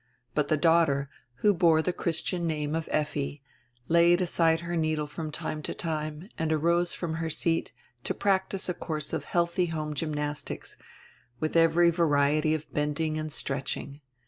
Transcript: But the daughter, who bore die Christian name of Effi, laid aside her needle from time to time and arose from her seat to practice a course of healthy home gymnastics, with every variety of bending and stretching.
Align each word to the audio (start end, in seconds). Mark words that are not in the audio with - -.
But 0.33 0.47
the 0.47 0.57
daughter, 0.57 1.11
who 1.45 1.53
bore 1.53 1.83
die 1.83 1.91
Christian 1.91 2.47
name 2.47 2.73
of 2.73 2.89
Effi, 2.91 3.43
laid 3.87 4.19
aside 4.19 4.61
her 4.61 4.75
needle 4.75 5.05
from 5.05 5.29
time 5.31 5.61
to 5.61 5.75
time 5.75 6.27
and 6.39 6.51
arose 6.51 6.95
from 6.95 7.13
her 7.21 7.29
seat 7.29 7.71
to 8.05 8.15
practice 8.15 8.67
a 8.67 8.73
course 8.73 9.13
of 9.13 9.25
healthy 9.25 9.67
home 9.67 9.93
gymnastics, 9.93 10.75
with 11.39 11.55
every 11.55 11.91
variety 11.91 12.55
of 12.55 12.73
bending 12.73 13.19
and 13.19 13.31
stretching. 13.31 14.01